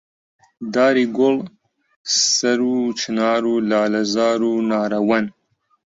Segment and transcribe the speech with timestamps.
[0.73, 1.35] داری گوڵ،
[2.33, 5.25] سەرو و چنار و لالەزار و نارەوەن